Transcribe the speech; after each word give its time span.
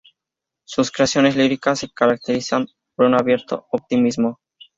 Sus 0.65 0.89
creaciones 0.91 1.35
líricas 1.35 1.77
se 1.77 1.91
caracterizan 1.91 2.65
por 2.95 3.05
un 3.05 3.13
abierto 3.13 3.67
optimismo. 3.71 4.39